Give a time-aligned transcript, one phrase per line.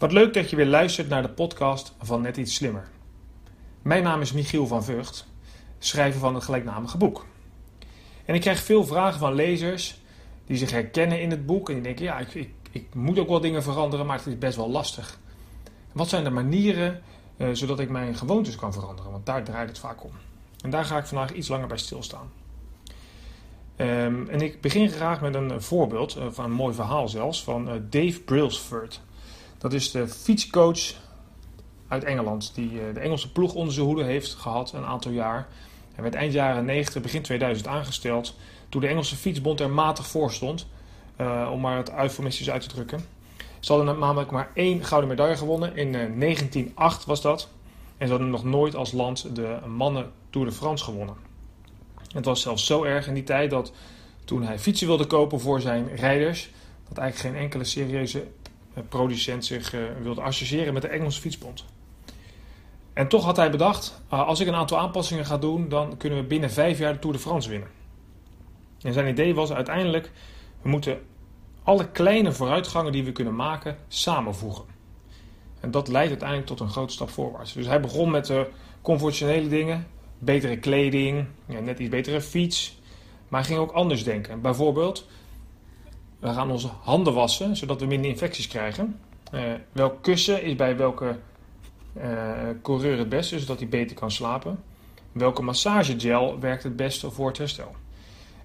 [0.00, 2.88] Wat leuk dat je weer luistert naar de podcast van Net iets slimmer.
[3.82, 5.26] Mijn naam is Michiel van Vught,
[5.78, 7.26] schrijver van het gelijknamige boek.
[8.24, 10.00] En ik krijg veel vragen van lezers
[10.46, 13.40] die zich herkennen in het boek en die denken: ja, ik, ik, moet ook wel
[13.40, 15.18] dingen veranderen, maar het is best wel lastig.
[15.92, 17.02] Wat zijn de manieren
[17.36, 19.10] uh, zodat ik mijn gewoontes kan veranderen?
[19.10, 20.12] Want daar draait het vaak om.
[20.62, 22.30] En daar ga ik vandaag iets langer bij stilstaan.
[23.76, 27.68] Um, en ik begin graag met een voorbeeld, uh, van een mooi verhaal zelfs, van
[27.68, 29.00] uh, Dave Brailsford.
[29.60, 30.80] Dat is de fietscoach
[31.88, 35.48] uit Engeland, die uh, de Engelse ploeg onder zijn hoede heeft gehad een aantal jaar.
[35.92, 38.36] Hij werd eind jaren 90, begin 2000 aangesteld,
[38.68, 40.66] toen de Engelse fietsbond er matig voor stond,
[41.52, 43.00] om maar het eufemistisch uit te drukken.
[43.60, 47.48] Ze hadden namelijk maar één gouden medaille gewonnen, in 1908 was dat.
[47.98, 51.14] En ze hadden nog nooit als land de mannen Tour de France gewonnen.
[52.12, 53.72] Het was zelfs zo erg in die tijd dat
[54.24, 56.50] toen hij fietsen wilde kopen voor zijn rijders,
[56.88, 58.26] dat eigenlijk geen enkele serieuze eh,
[58.88, 61.64] producent zich uh, wilde associëren met de Engelse fietsbond.
[62.92, 66.18] En toch had hij bedacht, uh, als ik een aantal aanpassingen ga doen, dan kunnen
[66.18, 67.68] we binnen vijf jaar de Tour de France winnen.
[68.80, 70.10] En zijn idee was uiteindelijk,
[70.62, 71.00] we moeten
[71.62, 74.64] alle kleine vooruitgangen die we kunnen maken samenvoegen.
[75.60, 77.52] En dat leidt uiteindelijk tot een grote stap voorwaarts.
[77.52, 78.46] Dus hij begon met de
[78.82, 79.86] conventionele dingen,
[80.18, 82.78] betere kleding, net iets betere fiets.
[83.28, 84.40] Maar ging ook anders denken.
[84.40, 85.06] Bijvoorbeeld,
[86.20, 89.00] we gaan onze handen wassen, zodat we minder infecties krijgen.
[89.34, 91.16] Uh, welk kussen is bij welke
[91.96, 92.02] uh,
[92.62, 94.62] coureur het beste, zodat hij beter kan slapen.
[95.12, 97.74] Welke massagegel werkt het beste voor het herstel.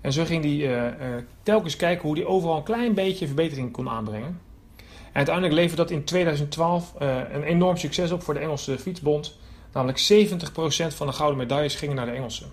[0.01, 3.89] En zo ging hij uh, telkens kijken hoe hij overal een klein beetje verbetering kon
[3.89, 4.39] aanbrengen.
[4.77, 6.93] En uiteindelijk leverde dat in 2012
[7.31, 9.37] een enorm succes op voor de Engelse Fietsbond.
[9.73, 12.47] Namelijk 70% van de gouden medailles gingen naar de Engelsen.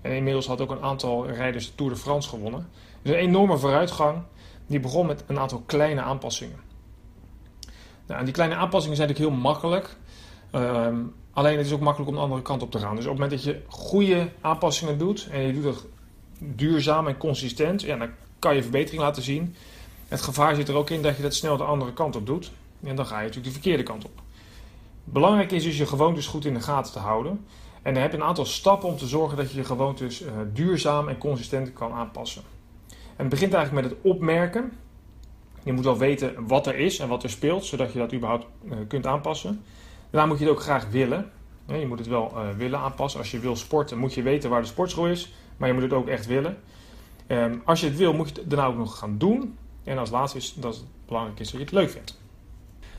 [0.00, 2.68] En inmiddels had ook een aantal rijders de Tour de France gewonnen.
[3.02, 4.22] Dus een enorme vooruitgang.
[4.68, 6.60] Die begon met een aantal kleine aanpassingen.
[8.06, 9.96] Nou, die kleine aanpassingen zijn natuurlijk heel makkelijk.
[10.54, 10.88] Uh,
[11.32, 12.96] alleen het is ook makkelijk om de andere kant op te gaan.
[12.96, 15.86] Dus op het moment dat je goede aanpassingen doet en je doet dat
[16.38, 19.54] duurzaam en consistent, ja, dan kan je verbetering laten zien.
[20.08, 22.50] Het gevaar zit er ook in dat je dat snel de andere kant op doet.
[22.82, 24.20] En dan ga je natuurlijk de verkeerde kant op.
[25.04, 27.46] Belangrijk is dus je gewoontes goed in de gaten te houden.
[27.82, 30.30] En dan heb je een aantal stappen om te zorgen dat je je gewoontes uh,
[30.52, 32.42] duurzaam en consistent kan aanpassen.
[33.18, 34.72] Het begint eigenlijk met het opmerken.
[35.62, 38.46] Je moet wel weten wat er is en wat er speelt, zodat je dat überhaupt
[38.64, 39.62] uh, kunt aanpassen.
[40.10, 41.30] Daarna moet je het ook graag willen.
[41.66, 43.20] Je moet het wel uh, willen aanpassen.
[43.20, 45.92] Als je wil sporten, moet je weten waar de sportschool is, maar je moet het
[45.92, 46.58] ook echt willen.
[47.28, 49.58] Um, als je het wil, moet je het daarna ook nog gaan doen.
[49.84, 52.20] En als laatste is dat het belangrijk is dat je het leuk vindt.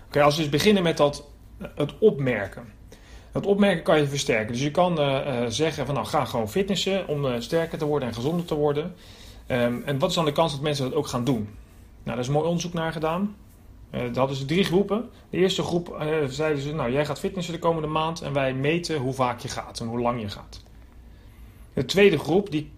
[0.08, 1.28] Oké, als we dus beginnen met dat
[1.76, 2.74] het opmerken.
[3.32, 4.54] Het opmerken kan je versterken.
[4.54, 4.96] Dus je kan
[5.52, 8.96] zeggen van nou ga gewoon fitnessen om sterker te worden en gezonder te worden.
[9.52, 11.50] Um, en wat is dan de kans dat mensen dat ook gaan doen?
[12.04, 13.36] Nou, daar is mooi onderzoek naar gedaan.
[13.92, 15.10] Uh, hadden ze drie groepen.
[15.30, 15.96] De eerste groep
[16.28, 19.48] zeiden ze nou jij gaat fitnessen de komende maand en wij meten hoe vaak je
[19.48, 20.64] gaat en hoe lang je gaat.
[21.74, 22.72] De tweede groep die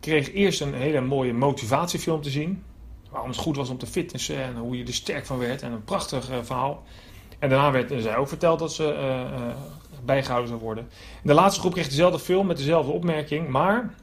[0.00, 2.62] kreeg eerst een hele mooie motivatiefilm te zien.
[3.10, 5.72] Waarom het goed was om te fitnessen en hoe je er sterk van werd en
[5.72, 6.82] een prachtig verhaal.
[7.38, 9.14] En daarna werd zij ook verteld dat ze
[10.04, 10.88] bijgehouden zou worden.
[11.22, 13.48] de laatste groep kreeg dezelfde film met dezelfde opmerking.
[13.48, 13.94] Maar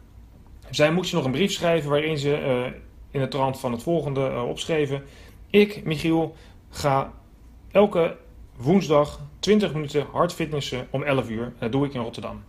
[0.70, 2.66] zij moesten nog een brief schrijven waarin ze uh,
[3.12, 5.03] in het trant van het volgende opschreven.
[5.50, 6.36] Ik, Michiel,
[6.70, 7.14] ga
[7.72, 8.18] elke
[8.56, 11.54] woensdag 20 minuten hard fitnessen om 11 uur.
[11.59, 12.44] Dat doe ik in Rotterdam.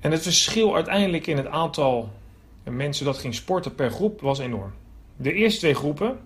[0.00, 2.10] En het verschil uiteindelijk in het aantal
[2.62, 4.72] mensen dat ging sporten per groep was enorm.
[5.16, 6.18] De eerste twee groepen,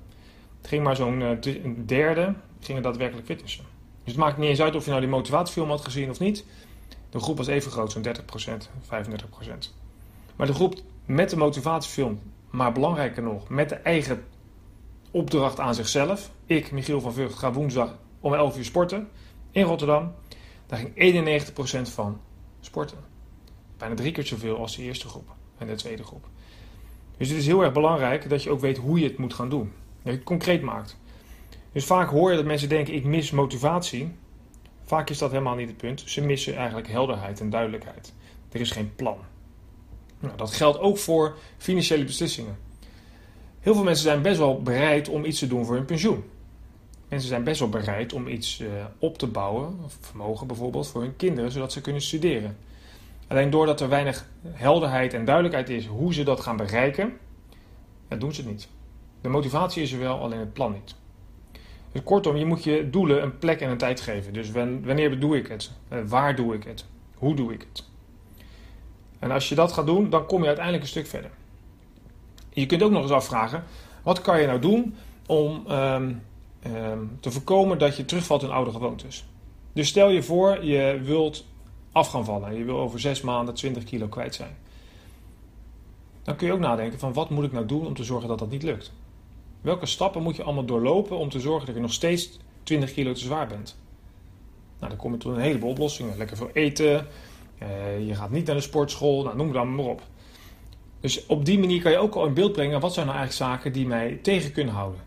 [0.59, 1.39] het ging maar zo'n
[1.87, 3.65] derde, gingen daadwerkelijk fitnessen.
[4.05, 6.45] Dus het maakt niet eens uit of je nou die motivatiefilm had gezien of niet.
[7.11, 8.09] De groep was even groot, zo'n 30%,
[8.85, 9.86] 35%.
[10.37, 10.75] Maar de groep
[11.05, 12.21] met de motivatiefilm,
[12.51, 14.25] maar belangrijker nog, met de eigen
[15.11, 16.31] opdracht aan zichzelf.
[16.47, 19.09] Ik, Michiel van Vught, ga woensdag om 11 uur sporten
[19.51, 20.13] in Rotterdam.
[20.67, 21.51] Daar ging
[21.89, 22.21] 91% van
[22.61, 22.99] sporten.
[23.77, 26.29] Bijna drie keer zoveel als de eerste groep en de tweede groep.
[27.17, 29.49] Dus het is heel erg belangrijk dat je ook weet hoe je het moet gaan
[29.49, 29.73] doen.
[30.03, 30.99] Dat je het concreet maakt.
[31.73, 34.15] Dus vaak hoor je dat mensen denken: ik mis motivatie.
[34.85, 36.03] Vaak is dat helemaal niet het punt.
[36.07, 38.15] Ze missen eigenlijk helderheid en duidelijkheid.
[38.53, 39.19] Er is geen plan.
[40.21, 42.57] Nou, dat geldt ook voor financiële beslissingen.
[43.61, 46.25] Heel veel mensen zijn best wel bereid om iets te doen voor hun pensioen.
[47.09, 48.69] Mensen zijn best wel bereid om iets uh,
[48.99, 52.57] op te bouwen, vermogen bijvoorbeeld, voor hun kinderen, zodat ze kunnen studeren.
[53.27, 57.13] Alleen doordat er weinig helderheid en duidelijkheid is hoe ze dat gaan bereiken,
[58.09, 58.69] ja, doen ze het niet.
[59.21, 60.95] De motivatie is er wel, alleen het plan niet.
[61.93, 64.33] Dus kortom, je moet je doelen een plek en een tijd geven.
[64.33, 65.73] Dus wanneer doe ik het?
[65.89, 66.85] Eh, waar doe ik het?
[67.15, 67.85] Hoe doe ik het?
[69.19, 71.31] En als je dat gaat doen, dan kom je uiteindelijk een stuk verder.
[72.53, 73.65] Je kunt ook nog eens afvragen:
[74.03, 74.95] wat kan je nou doen
[75.27, 76.23] om um,
[76.63, 79.25] ehm, te voorkomen dat je terugvalt in oude gewoontes.
[79.73, 81.45] Dus stel je voor, je wilt
[81.93, 82.59] af gaan vallen.
[82.59, 84.57] Je wil over zes maanden 20 kilo kwijt zijn.
[86.23, 88.39] Dan kun je ook nadenken van wat moet ik nou doen om te zorgen dat
[88.39, 88.93] dat niet lukt.
[89.61, 93.13] Welke stappen moet je allemaal doorlopen om te zorgen dat je nog steeds 20 kilo
[93.13, 93.77] te zwaar bent?
[94.79, 96.17] Nou, dan kom je tot een heleboel oplossingen.
[96.17, 97.07] Lekker veel eten,
[98.07, 100.03] je gaat niet naar de sportschool, nou, noem dan maar op.
[101.01, 103.51] Dus op die manier kan je ook al in beeld brengen wat zijn nou eigenlijk
[103.51, 105.01] zaken die mij tegen kunnen houden.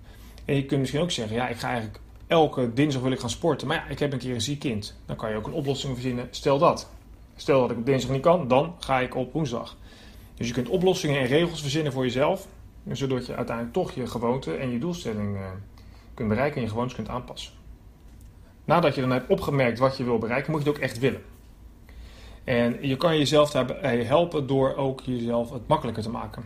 [0.46, 3.30] En je kunt misschien ook zeggen, ja, ik ga eigenlijk elke dinsdag wil ik gaan
[3.30, 4.96] sporten, maar ja, ik heb een keer een ziek kind.
[5.06, 6.28] Dan kan je ook een oplossing verzinnen.
[6.32, 6.90] Stel dat.
[7.36, 9.78] Stel dat ik op dinsdag niet kan, dan ga ik op woensdag.
[10.36, 12.48] Dus je kunt oplossingen en regels verzinnen voor jezelf,
[12.92, 15.42] zodat je uiteindelijk toch je gewoonte en je doelstelling uh,
[16.14, 17.54] kunt bereiken en je gewoontes kunt aanpassen.
[18.66, 21.22] Nadat je dan hebt opgemerkt wat je wil bereiken, moet je het ook echt willen.
[22.44, 26.44] En je kan jezelf daarbij helpen door ook jezelf het makkelijker te maken.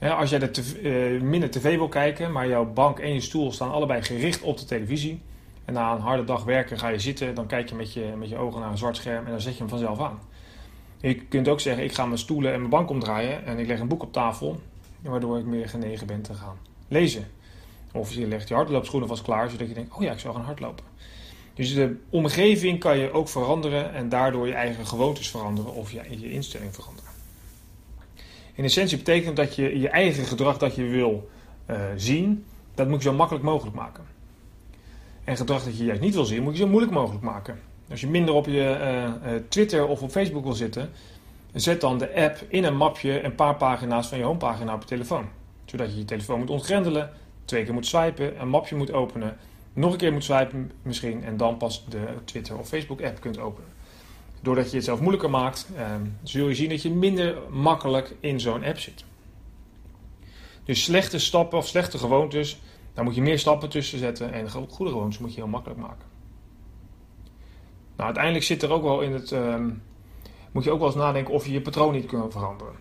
[0.00, 0.50] als jij de
[0.82, 4.58] uh, minder tv wil kijken, maar jouw bank en je stoel staan allebei gericht op
[4.58, 5.20] de televisie.
[5.64, 8.28] En na een harde dag werken ga je zitten, dan kijk je met je, met
[8.28, 10.18] je ogen naar een zwart scherm en dan zet je hem vanzelf aan.
[11.00, 13.80] Je kunt ook zeggen, ik ga mijn stoelen en mijn bank omdraaien en ik leg
[13.80, 14.60] een boek op tafel,
[15.00, 16.56] waardoor ik meer genegen ben te gaan
[16.88, 17.26] lezen.
[17.92, 20.44] Of je legt je hardloopschoenen vast klaar, zodat je denkt, oh ja, ik zou gaan
[20.44, 20.84] hardlopen.
[21.54, 26.00] Dus de omgeving kan je ook veranderen en daardoor je eigen gewoontes veranderen of je,
[26.18, 27.10] je instelling veranderen.
[28.54, 31.30] In essentie betekent dat je je eigen gedrag dat je wil
[31.70, 32.44] uh, zien,
[32.74, 34.04] dat moet je zo makkelijk mogelijk maken.
[35.24, 37.60] En gedrag dat je juist niet wil zien, moet je zo moeilijk mogelijk maken.
[37.90, 38.78] Als je minder op je
[39.24, 40.90] uh, Twitter of op Facebook wil zitten,
[41.52, 44.86] zet dan de app in een mapje een paar pagina's van je homepagina op je
[44.86, 45.28] telefoon.
[45.64, 47.10] Zodat je je telefoon moet ontgrendelen,
[47.44, 49.36] twee keer moet swipen, een mapje moet openen
[49.72, 53.38] nog een keer moet swipen misschien en dan pas de Twitter of Facebook app kunt
[53.38, 53.70] openen.
[54.40, 58.40] Doordat je het zelf moeilijker maakt, eh, zul je zien dat je minder makkelijk in
[58.40, 59.04] zo'n app zit.
[60.64, 62.60] Dus slechte stappen of slechte gewoontes,
[62.94, 66.06] daar moet je meer stappen tussen zetten en goede gewoontes moet je heel makkelijk maken.
[67.96, 69.56] Nou, uiteindelijk zit er ook wel in het, uh,
[70.52, 72.74] moet je ook wel eens nadenken of je je patroon niet kunt veranderen.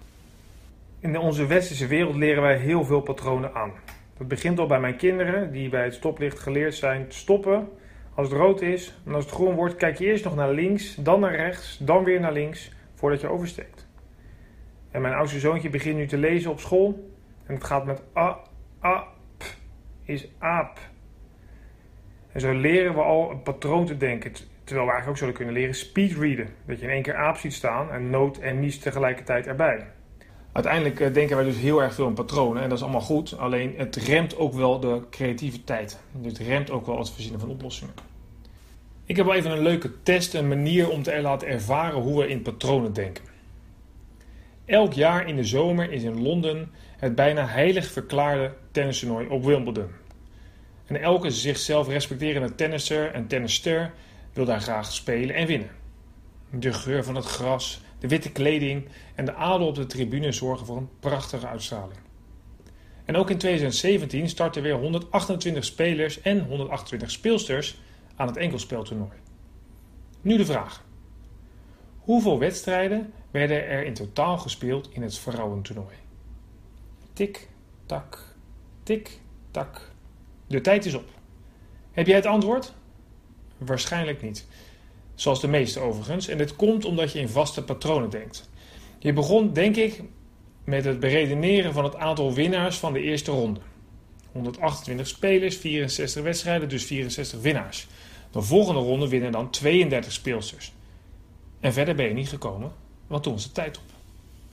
[0.99, 3.71] In onze westerse wereld leren wij heel veel patronen aan.
[4.21, 7.69] Het begint al bij mijn kinderen, die bij het stoplicht geleerd zijn te stoppen
[8.15, 9.01] als het rood is.
[9.05, 12.03] En als het groen wordt, kijk je eerst nog naar links, dan naar rechts, dan
[12.03, 13.87] weer naar links, voordat je oversteekt.
[14.91, 17.11] En mijn oudste zoontje begint nu te lezen op school.
[17.45, 18.39] En het gaat met a,
[18.83, 19.07] a,
[19.37, 19.43] p,
[20.03, 20.79] is aap.
[22.31, 24.31] En zo leren we al een patroon te denken.
[24.63, 26.47] Terwijl we eigenlijk ook zouden kunnen leren speedreaden.
[26.65, 29.87] Dat je in één keer aap ziet staan en noot en nies tegelijkertijd erbij.
[30.51, 33.37] Uiteindelijk eh, denken wij dus heel erg veel aan patronen en dat is allemaal goed.
[33.37, 35.99] Alleen het remt ook wel de creativiteit.
[36.21, 37.93] Het remt ook wel het verzinnen van oplossingen.
[39.05, 42.27] Ik heb wel even een leuke test, een manier om te laten ervaren hoe we
[42.27, 43.23] in patronen denken.
[44.65, 49.89] Elk jaar in de zomer is in Londen het bijna heilig verklaarde tennistoernooi op Wimbledon.
[50.85, 53.93] En elke zichzelf respecterende tennisser en tennister
[54.33, 55.69] wil daar graag spelen en winnen.
[56.49, 60.65] De geur van het gras, de witte kleding en de adel op de tribune zorgen
[60.65, 61.99] voor een prachtige uitstraling.
[63.05, 67.81] En ook in 2017 starten weer 128 spelers en 128 speelsters
[68.15, 69.17] aan het enkelspeltoernooi.
[70.21, 70.83] Nu de vraag.
[71.99, 75.95] Hoeveel wedstrijden werden er in totaal gespeeld in het vrouwentoernooi?
[77.13, 77.47] Tik,
[77.85, 78.35] tak,
[78.83, 79.19] tik,
[79.51, 79.91] tak.
[80.47, 81.09] De tijd is op.
[81.91, 82.73] Heb jij het antwoord?
[83.57, 84.47] Waarschijnlijk niet.
[85.21, 86.27] Zoals de meeste overigens.
[86.27, 88.49] En dit komt omdat je in vaste patronen denkt.
[88.99, 90.03] Je begon, denk ik,
[90.63, 93.59] met het beredeneren van het aantal winnaars van de eerste ronde.
[94.31, 97.87] 128 spelers, 64 wedstrijden, dus 64 winnaars.
[98.31, 100.73] De volgende ronde winnen dan 32 speelsters.
[101.59, 102.71] En verder ben je niet gekomen,
[103.07, 103.83] want toen was de tijd op.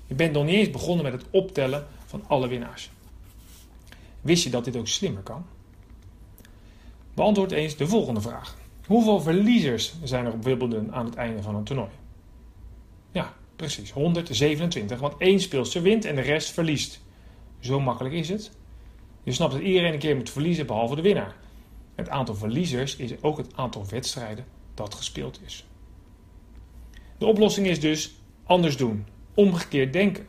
[0.07, 2.91] Je bent nog niet eens begonnen met het optellen van alle winnaars.
[4.21, 5.47] Wist je dat dit ook slimmer kan?
[7.15, 8.58] Beantwoord eens de volgende vraag.
[8.89, 11.91] Hoeveel verliezers zijn er op Wimbledon aan het einde van een toernooi?
[13.13, 17.01] Ja, precies, 127, want één speelster wint en de rest verliest.
[17.61, 18.51] Zo makkelijk is het.
[19.23, 21.37] Je snapt dat iedereen een keer moet verliezen behalve de winnaar.
[21.95, 25.67] Het aantal verliezers is ook het aantal wedstrijden dat gespeeld is.
[27.19, 28.15] De oplossing is dus
[28.45, 30.27] anders doen, omgekeerd denken.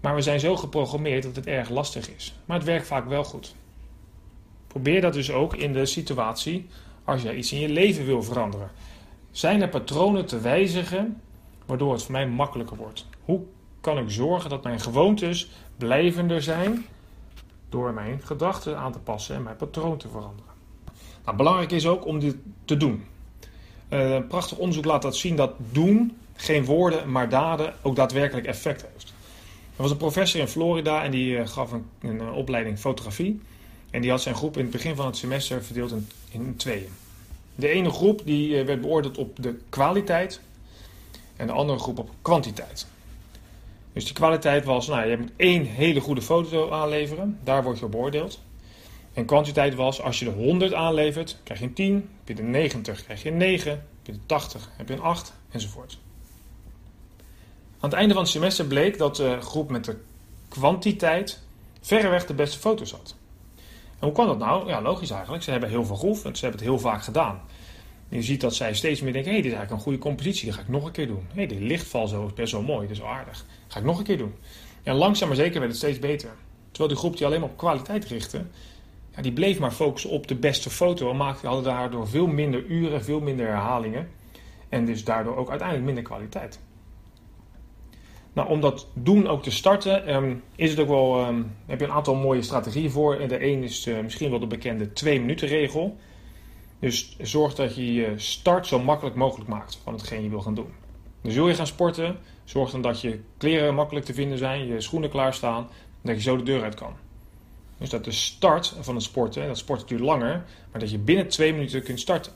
[0.00, 2.34] Maar we zijn zo geprogrammeerd dat het erg lastig is.
[2.44, 3.54] Maar het werkt vaak wel goed.
[4.66, 6.66] Probeer dat dus ook in de situatie
[7.06, 8.70] als jij iets in je leven wil veranderen.
[9.30, 11.20] Zijn er patronen te wijzigen
[11.66, 13.06] waardoor het voor mij makkelijker wordt?
[13.24, 13.40] Hoe
[13.80, 16.86] kan ik zorgen dat mijn gewoontes blijvender zijn
[17.68, 20.52] door mijn gedachten aan te passen en mijn patroon te veranderen?
[21.24, 23.04] Nou, belangrijk is ook om dit te doen.
[23.90, 28.86] Uh, prachtig onderzoek laat dat zien dat doen, geen woorden, maar daden, ook daadwerkelijk effect
[28.92, 29.14] heeft.
[29.76, 33.40] Er was een professor in Florida en die uh, gaf een, een, opleiding fotografie.
[33.90, 35.94] En die had zijn groep in het begin van het semester verdeeld
[36.30, 36.88] in, tweeën.
[37.54, 40.40] De ene groep die werd beoordeeld op de kwaliteit
[41.36, 42.86] en de andere groep op kwantiteit.
[43.92, 47.86] Dus die kwaliteit was, nou, je moet één hele goede foto aanleveren, daar word je
[47.86, 48.40] beoordeeld.
[49.12, 52.42] En kwantiteit was, als je de 100 aanlevert, krijg je een 10, heb je de
[52.42, 55.98] 90, krijg je een 9, heb je de 80, heb je een 8, enzovoort.
[57.80, 59.96] Aan het einde van het semester bleek dat de groep met de
[60.48, 61.40] kwantiteit
[61.80, 63.14] verreweg de beste foto's had.
[64.06, 64.68] En hoe kwam dat nou?
[64.68, 65.42] Ja, logisch eigenlijk.
[65.42, 67.40] Ze hebben heel veel geoefend, ze hebben het heel vaak gedaan.
[68.08, 70.44] je ziet dat zij steeds meer denken, hé, hey, dit is eigenlijk een goede compositie,
[70.44, 71.26] die ga ik nog een keer doen.
[71.34, 73.44] Hey, dit lichtval zo is best wel mooi, dit is aardig.
[73.68, 74.34] Ga ik nog een keer doen.
[74.82, 76.30] En langzaam maar zeker werd het steeds beter.
[76.70, 78.44] Terwijl die groep die alleen maar op kwaliteit richtte,
[79.16, 82.64] ja, die bleef maar focussen op de beste foto en maakte, hadden daardoor veel minder
[82.64, 84.08] uren, veel minder herhalingen.
[84.68, 86.58] En dus daardoor ook uiteindelijk minder kwaliteit.
[88.36, 91.84] Nou, om dat doen ook te starten, ehm, is het ook wel, um, heb je
[91.86, 93.14] een aantal mooie strategieën voor.
[93.14, 95.96] En de een is uh, misschien wel de bekende 2 minuten regel.
[96.78, 100.54] Dus zorg dat je je start zo makkelijk mogelijk maakt van hetgeen je wil gaan
[100.54, 100.68] doen.
[101.20, 104.80] Dus wil je gaan sporten, zorg dan dat je kleren makkelijk te vinden zijn, je
[104.80, 105.68] schoenen klaarstaan, en
[106.02, 106.92] dat je zo de deur uit kan.
[107.78, 111.28] Dus dat de start van het sporten, dat sport duurt langer, maar dat je binnen
[111.28, 112.32] twee minuten kunt starten.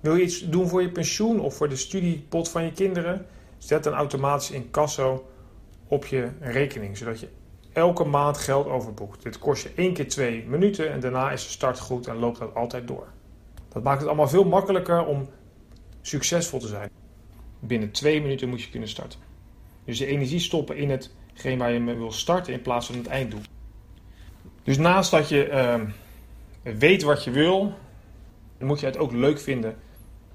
[0.00, 3.26] Wil je iets doen voor je pensioen of voor de studiepot van je kinderen?
[3.58, 5.30] Zet dan automatisch in Casso
[5.86, 7.28] op je rekening, zodat je
[7.72, 9.22] elke maand geld overboekt.
[9.22, 12.38] Dit kost je één keer twee minuten en daarna is de start goed en loopt
[12.38, 13.06] dat altijd door.
[13.68, 15.28] Dat maakt het allemaal veel makkelijker om
[16.00, 16.90] succesvol te zijn.
[17.60, 19.20] Binnen twee minuten moet je kunnen starten.
[19.84, 23.06] Dus je energie stoppen in hetgeen waar je mee wil starten in plaats van het
[23.06, 23.40] einddoel.
[24.62, 25.80] Dus naast dat je uh,
[26.78, 27.74] weet wat je wil,
[28.58, 29.76] moet je het ook leuk vinden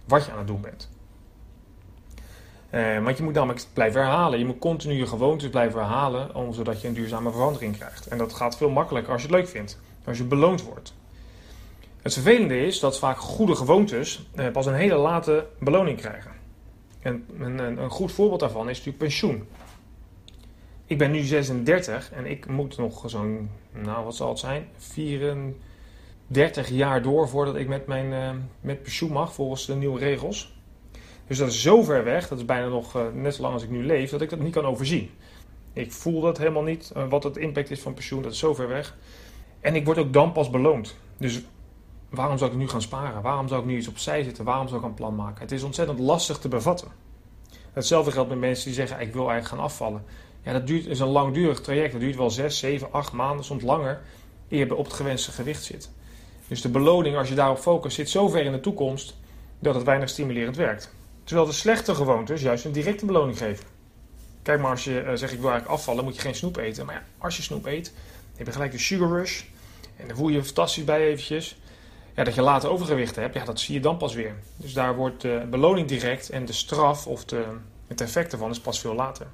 [0.05, 0.89] wat je aan het doen bent.
[2.73, 4.39] Uh, want je moet namelijk blijven herhalen.
[4.39, 8.07] Je moet continu je gewoontes blijven herhalen, om, zodat je een duurzame verandering krijgt.
[8.07, 10.93] En dat gaat veel makkelijker als je het leuk vindt, als je beloond wordt.
[12.01, 16.31] Het vervelende is dat vaak goede gewoontes uh, pas een hele late beloning krijgen.
[16.99, 19.47] En een, een, goed voorbeeld daarvan is natuurlijk pensioen.
[20.85, 26.69] Ik ben nu 36 en ik moet nog zo'n, nou wat zal het zijn, 34
[26.69, 28.29] jaar door voordat ik met, mijn, uh,
[28.61, 30.60] met pensioen mag volgens de nieuwe regels.
[31.31, 33.63] Dus dat is zo ver weg, dat is bijna nog uh, net zo lang als
[33.63, 35.09] ik nu leef, dat ik dat niet kan overzien.
[35.73, 38.53] Ik voel dat helemaal niet, uh, wat het impact is van pensioen, dat is zo
[38.53, 38.95] ver weg.
[39.59, 40.95] En ik word ook dan pas beloond.
[41.17, 41.41] Dus
[42.09, 43.21] waarom zou ik nu gaan sparen?
[43.21, 44.45] Waarom zou ik nu iets opzij zetten?
[44.45, 45.41] Waarom zou ik een plan maken?
[45.41, 46.87] Het is ontzettend lastig te bevatten.
[47.73, 50.03] Hetzelfde geldt met mensen die zeggen: Ik wil eigenlijk gaan afvallen.
[50.41, 51.91] Ja, dat duurt, is een langdurig traject.
[51.91, 54.01] Dat duurt wel 6, 7, 8 maanden, soms langer,
[54.49, 55.91] eer je op het gewenste gewicht zit.
[56.47, 59.17] Dus de beloning, als je daarop focust, zit zo ver in de toekomst
[59.59, 60.99] dat het weinig stimulerend werkt.
[61.23, 63.65] Terwijl de slechte gewoontes juist een directe beloning geven.
[64.41, 66.85] Kijk maar, als je uh, zegt ik wil eigenlijk afvallen, moet je geen snoep eten.
[66.85, 67.93] Maar ja, als je snoep eet,
[68.35, 69.43] heb je gelijk de sugar rush.
[69.97, 71.59] En dan voel je je fantastisch bij eventjes.
[72.15, 74.35] Ja, dat je later overgewicht hebt, ja, dat zie je dan pas weer.
[74.55, 77.45] Dus daar wordt de beloning direct en de straf of de,
[77.87, 79.27] het effect ervan is pas veel later.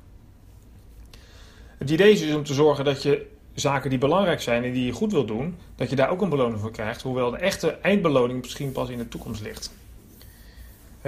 [1.77, 4.85] Het idee is dus om te zorgen dat je zaken die belangrijk zijn en die
[4.85, 7.01] je goed wil doen, dat je daar ook een beloning voor krijgt.
[7.01, 9.71] Hoewel de echte eindbeloning misschien pas in de toekomst ligt.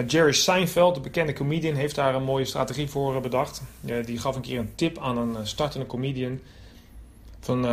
[0.08, 3.62] Jerry Seinfeld, de bekende comedian, heeft daar een mooie strategie voor bedacht.
[3.82, 6.40] Die gaf een keer een tip aan een startende comedian.
[7.40, 7.68] Van,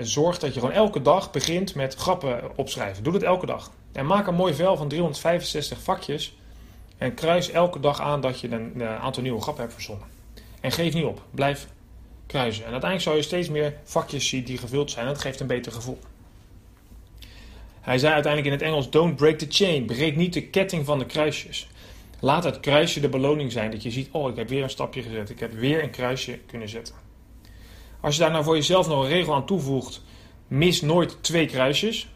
[0.00, 3.02] zorg dat je gewoon elke dag begint met grappen opschrijven.
[3.02, 3.70] Doe het elke dag.
[3.92, 6.36] En maak een mooi vel van 365 vakjes.
[6.98, 10.06] En kruis elke dag aan dat je een, aantal nieuwe grappen hebt verzonnen.
[10.60, 11.22] En geef niet op.
[11.30, 11.68] Blijf
[12.26, 12.64] kruisen.
[12.64, 15.06] En uiteindelijk zal je steeds meer vakjes zien die gevuld zijn.
[15.06, 15.98] Dat geeft een beter gevoel.
[17.80, 19.86] Hij zei uiteindelijk in het Engels: Don't break the chain.
[19.86, 21.68] Breek niet de ketting van de kruisjes.
[22.20, 23.70] Laat het kruisje de beloning zijn.
[23.70, 25.30] Dat je ziet: Oh, ik heb weer een stapje gezet.
[25.30, 26.94] Ik heb weer een kruisje kunnen zetten.
[28.00, 30.02] Als je daar nou voor jezelf nog een regel aan toevoegt:
[30.48, 32.08] mis nooit twee kruisjes.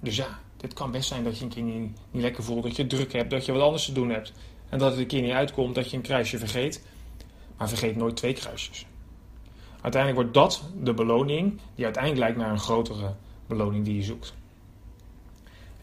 [0.00, 2.76] Dus ja, dit kan best zijn dat je een keer niet, niet lekker voelt, dat
[2.76, 4.32] je druk hebt, dat je wat anders te doen hebt.
[4.68, 6.86] En dat het een keer niet uitkomt dat je een kruisje vergeet.
[7.56, 8.86] Maar vergeet nooit twee kruisjes.
[9.80, 13.14] Uiteindelijk wordt dat de beloning die uiteindelijk leidt naar een grotere
[13.46, 14.34] beloning die je zoekt.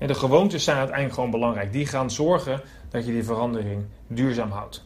[0.01, 1.71] En de gewoontes zijn uiteindelijk gewoon belangrijk.
[1.71, 4.83] Die gaan zorgen dat je die verandering duurzaam houdt.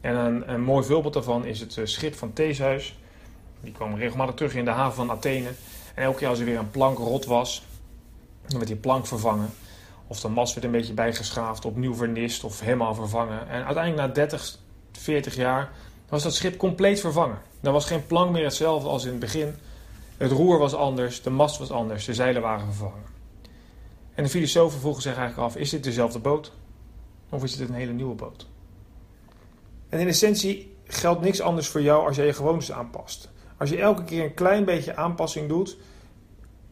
[0.00, 2.98] En een, een mooi voorbeeld daarvan is het eh, schip van Theeshuis.
[3.60, 5.48] Die kwam regelmatig terug in de haven van Athene.
[5.94, 7.62] En elke keer als er weer een plank rot was,
[8.46, 9.50] dan werd die plank vervangen.
[10.06, 13.48] Of de mast werd een beetje bijgeschaafd, opnieuw vernist of helemaal vervangen.
[13.48, 14.58] En uiteindelijk na 30,
[14.92, 15.70] 40 jaar
[16.08, 17.38] was dat schip compleet vervangen.
[17.60, 19.54] Er was geen plank meer hetzelfde als in het begin.
[20.16, 23.11] Het roer was anders, de mast was anders, de zeilen waren vervangen.
[24.14, 26.52] En de filosofen vroegen zich eigenlijk af: is dit dezelfde boot?
[27.28, 28.48] Of is het een hele nieuwe boot?
[29.88, 33.30] En in essentie geldt niks anders voor jou als jij je gewoontes aanpast.
[33.56, 35.76] Als je elke keer een klein beetje aanpassing doet,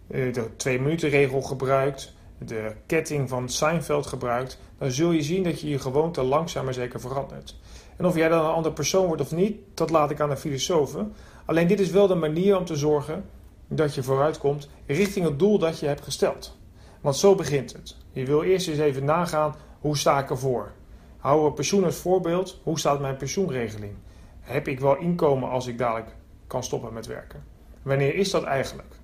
[0.06, 5.42] eh, de twee minuten regel gebruikt, de ketting van Seinfeld gebruikt, dan zul je zien
[5.42, 7.56] dat je je gewoonte langzaam maar zeker verandert.
[7.96, 10.36] En of jij dan een andere persoon wordt of niet, dat laat ik aan de
[10.36, 11.12] filosofen.
[11.44, 13.24] Alleen dit is wel de manier om te zorgen
[13.68, 16.58] dat je vooruitkomt richting het doel dat je hebt gesteld.
[17.00, 17.96] Want zo begint het.
[18.12, 20.72] Je wil eerst eens even nagaan, hoe sta ik ervoor?
[21.18, 22.60] Hou een pensioen als voorbeeld.
[22.62, 23.92] Hoe staat mijn pensioenregeling?
[24.40, 26.16] Heb ik wel inkomen als ik dadelijk
[26.46, 27.44] kan stoppen met werken?
[27.82, 28.94] Wanneer is dat eigenlijk?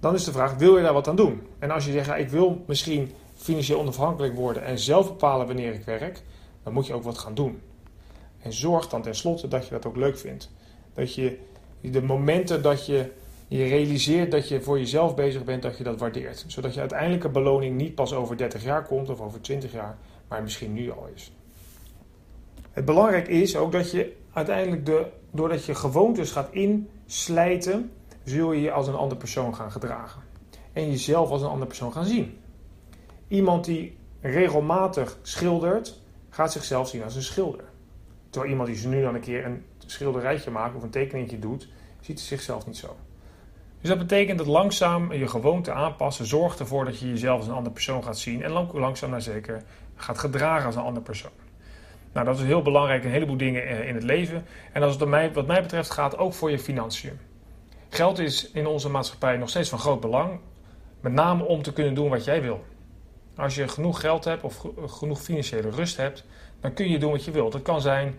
[0.00, 1.42] Dan is de vraag, wil je daar wat aan doen?
[1.58, 5.84] En als je zegt, ik wil misschien financieel onafhankelijk worden en zelf bepalen wanneer ik
[5.84, 6.22] werk,
[6.62, 7.60] dan moet je ook wat gaan doen.
[8.38, 10.50] En zorg dan tenslotte dat je dat ook leuk vindt.
[10.94, 11.38] Dat je
[11.80, 13.12] de momenten dat je
[13.58, 16.44] je realiseert dat je voor jezelf bezig bent, dat je dat waardeert.
[16.46, 20.42] Zodat je uiteindelijke beloning niet pas over 30 jaar komt of over 20 jaar, maar
[20.42, 21.32] misschien nu al is.
[22.70, 27.92] Het belangrijk is ook dat je uiteindelijk, de, doordat je gewoontes gaat inslijten,
[28.24, 30.22] zul je je als een andere persoon gaan gedragen.
[30.72, 32.38] En jezelf als een andere persoon gaan zien.
[33.28, 37.64] Iemand die regelmatig schildert, gaat zichzelf zien als een schilder.
[38.30, 41.68] Terwijl iemand die nu dan een keer een schilderijtje maakt of een tekeningetje doet,
[42.00, 42.96] ziet zichzelf niet zo.
[43.80, 47.54] Dus dat betekent dat langzaam je gewoonte aanpassen zorgt ervoor dat je jezelf als een
[47.54, 49.62] andere persoon gaat zien en langzaam naar zeker
[49.96, 51.30] gaat gedragen als een andere persoon.
[52.12, 54.44] Nou, dat is heel belangrijk, een heleboel dingen eh, in het leven.
[54.72, 57.18] En als het mij, wat mij betreft gaat ook voor je financiën.
[57.88, 60.40] Geld is in onze maatschappij nog steeds van groot belang,
[61.00, 62.64] met name om te kunnen doen wat jij wil.
[63.36, 66.24] Als je genoeg geld hebt of genoeg financiële rust hebt,
[66.60, 67.52] dan kun je doen wat je wilt.
[67.52, 68.14] Dat kan zijn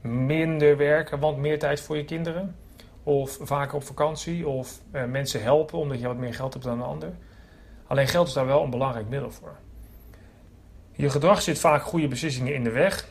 [0.00, 2.56] minder werken, want meer tijd voor je kinderen.
[3.04, 4.46] Of vaker op vakantie.
[4.46, 7.12] Of eh, mensen helpen omdat je wat meer geld hebt dan een ander.
[7.86, 9.56] Alleen geld is daar wel een belangrijk middel voor.
[10.92, 13.08] Je gedrag zit vaak goede beslissingen in de weg.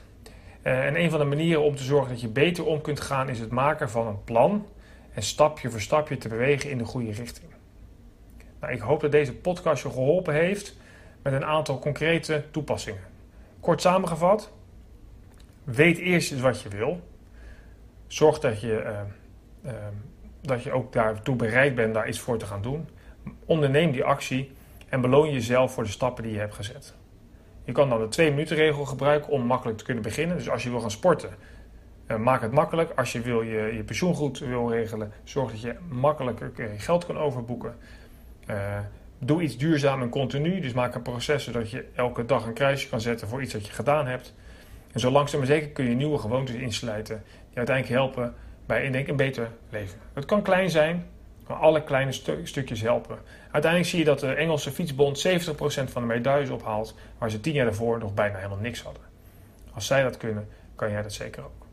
[0.63, 3.29] Uh, en een van de manieren om te zorgen dat je beter om kunt gaan
[3.29, 4.65] is het maken van een plan.
[5.13, 7.50] En stapje voor stapje te bewegen in de goede richting.
[8.59, 10.75] Nou, ik hoop dat deze podcast je geholpen heeft
[11.21, 13.03] met een aantal concrete toepassingen.
[13.59, 14.51] Kort samengevat,
[15.63, 16.99] weet eerst eens wat je wil.
[18.08, 18.99] Zorg dat je, uh,
[20.41, 22.88] dat je ook daartoe bereid bent daar iets voor te gaan doen.
[23.45, 24.52] Onderneem die actie
[24.89, 26.93] en beloon jezelf voor de stappen die je hebt gezet.
[27.63, 30.38] Je kan dan de 2 minuten regel gebruiken om makkelijk te kunnen beginnen.
[30.38, 31.30] Dus als je wil gaan sporten,
[32.08, 32.91] uh, maak het makkelijk.
[32.95, 37.76] Als je wil je, je pensioengoed wil regelen, zorg dat je makkelijker geld kan overboeken.
[39.19, 40.60] Doe iets duurzaam en continu.
[40.60, 43.65] Dus maak een proces zodat je elke dag een kruisje kan zetten voor iets dat
[43.65, 44.34] je gedaan hebt.
[44.91, 48.34] En zo langzaam maar zeker kun je nieuwe gewoontes insluiten die uiteindelijk helpen
[48.65, 49.99] bij denk, een beter leven.
[50.13, 51.06] Het kan klein zijn,
[51.47, 52.12] maar alle kleine
[52.43, 53.17] stukjes helpen.
[53.52, 55.32] Uiteindelijk zie je dat de Engelse fietsbond 70%
[55.91, 59.04] van de medailles ophaalt, waar ze tien jaar daarvoor nog bijna helemaal niks hadden.
[59.73, 61.65] Als zij dat kunnen, kan jij dat zeker ook.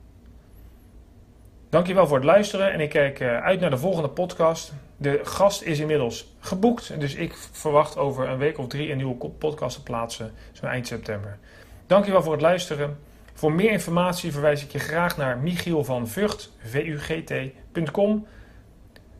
[1.68, 4.72] Dankjewel voor het luisteren en ik kijk eh, uit naar de volgende podcast.
[4.96, 9.14] De gast is inmiddels geboekt, dus ik verwacht over een week of drie een nieuwe
[9.14, 11.38] podcast te plaatsen, zo eind september.
[11.86, 12.98] Dankjewel voor het luisteren.
[13.40, 18.26] Voor meer informatie verwijs ik je graag naar Michiel van Vught, vugt.com.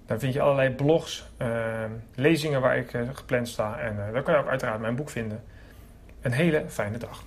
[0.07, 4.23] Daar vind je allerlei blogs, uh, lezingen waar ik uh, gepland sta en uh, daar
[4.23, 5.43] kan je ook uiteraard mijn boek vinden.
[6.21, 7.25] Een hele fijne dag.